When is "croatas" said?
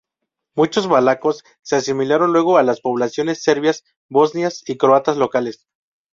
4.77-5.15